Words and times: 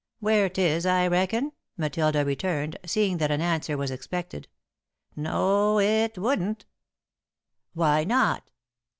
"Where 0.19 0.49
'tis, 0.49 0.87
I 0.87 1.05
reckon," 1.07 1.51
Matilda 1.77 2.25
returned, 2.25 2.75
seeing 2.87 3.19
that 3.19 3.29
an 3.29 3.39
answer 3.39 3.77
was 3.77 3.91
expected. 3.91 4.47
"No, 5.15 5.77
it 5.79 6.17
wouldn't." 6.17 6.65
"Why 7.75 8.03
not?" 8.03 8.49